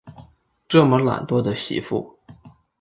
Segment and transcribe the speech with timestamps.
[0.67, 2.17] 这么懒惰的媳妇